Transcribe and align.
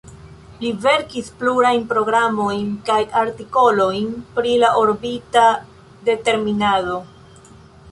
Li 0.61 0.69
verkis 0.85 1.27
plurajn 1.41 1.83
programojn 1.91 2.63
kaj 2.89 2.97
artikolojn 3.21 4.09
pri 4.39 4.57
la 4.65 4.73
orbita 4.81 5.47
determinado. 6.11 7.01